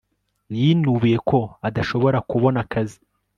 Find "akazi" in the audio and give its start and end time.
2.63-2.97